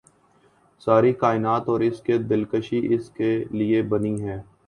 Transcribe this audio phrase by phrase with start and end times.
[0.87, 4.41] ساری کائنات اور اس کی دلکشی اس کے لیے بنی ہے